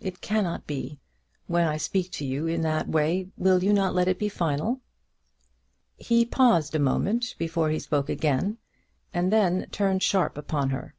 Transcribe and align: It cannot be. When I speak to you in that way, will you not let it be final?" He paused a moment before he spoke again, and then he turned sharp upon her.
It 0.00 0.20
cannot 0.20 0.64
be. 0.64 1.00
When 1.48 1.66
I 1.66 1.76
speak 1.76 2.12
to 2.12 2.24
you 2.24 2.46
in 2.46 2.60
that 2.60 2.88
way, 2.88 3.30
will 3.36 3.64
you 3.64 3.72
not 3.72 3.96
let 3.96 4.06
it 4.06 4.16
be 4.16 4.28
final?" 4.28 4.80
He 5.96 6.24
paused 6.24 6.76
a 6.76 6.78
moment 6.78 7.34
before 7.36 7.70
he 7.70 7.80
spoke 7.80 8.08
again, 8.08 8.58
and 9.12 9.32
then 9.32 9.58
he 9.62 9.66
turned 9.66 10.04
sharp 10.04 10.38
upon 10.38 10.70
her. 10.70 10.94